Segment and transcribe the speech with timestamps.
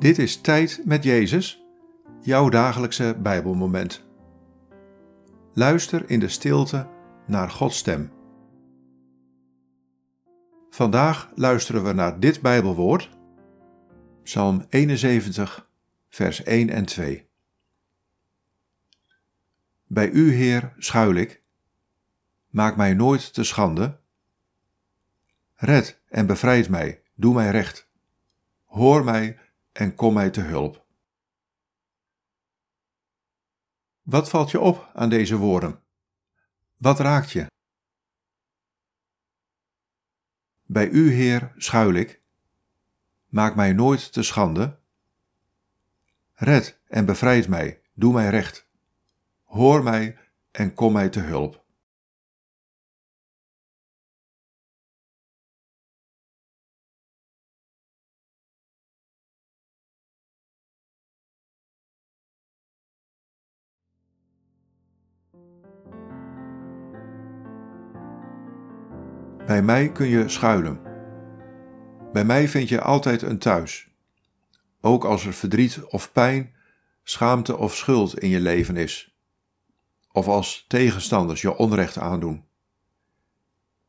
[0.00, 1.64] Dit is Tijd met Jezus,
[2.20, 4.04] jouw dagelijkse Bijbelmoment.
[5.54, 6.88] Luister in de stilte
[7.26, 8.12] naar Gods stem.
[10.70, 13.10] Vandaag luisteren we naar dit Bijbelwoord,
[14.22, 15.70] Psalm 71,
[16.08, 17.28] vers 1 en 2.
[19.86, 21.42] Bij U, Heer, schuil ik.
[22.48, 23.98] Maak mij nooit te schande.
[25.54, 27.88] Red en bevrijd mij, doe mij recht.
[28.64, 29.38] Hoor mij
[29.72, 30.86] en kom mij te hulp.
[34.02, 35.82] Wat valt je op aan deze woorden?
[36.76, 37.46] Wat raakt je?
[40.62, 42.22] Bij U, Heer, schuil ik.
[43.26, 44.78] Maak mij nooit te schande.
[46.34, 48.68] Red en bevrijd mij, doe mij recht.
[49.44, 50.18] Hoor mij
[50.50, 51.59] en kom mij te hulp.
[69.46, 70.80] Bij mij kun je schuilen.
[72.12, 73.90] Bij mij vind je altijd een thuis.
[74.80, 76.54] Ook als er verdriet of pijn,
[77.02, 79.14] schaamte of schuld in je leven is.
[80.12, 82.44] Of als tegenstanders je onrecht aandoen.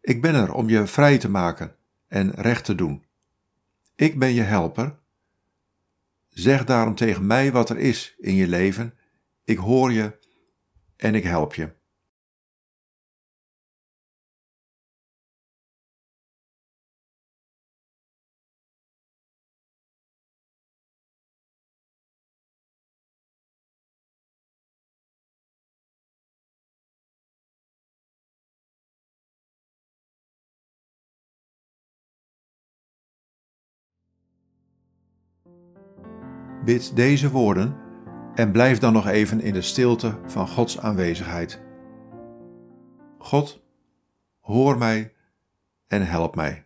[0.00, 1.76] Ik ben er om je vrij te maken
[2.08, 3.04] en recht te doen.
[3.94, 4.98] Ik ben je helper.
[6.28, 8.94] Zeg daarom tegen mij wat er is in je leven.
[9.44, 10.18] Ik hoor je
[10.96, 11.74] en ik help je.
[36.64, 37.85] Bid deze woorden
[38.36, 41.62] en blijf dan nog even in de stilte van Gods aanwezigheid.
[43.18, 43.62] God,
[44.40, 45.12] hoor mij
[45.86, 46.65] en help mij.